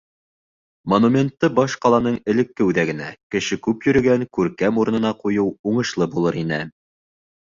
[0.93, 6.61] Монументты баш ҡаланың элекке үҙәгенә, кеше күп йөрөгән күркәм урынына ҡуйыу уңышлы булыр ине.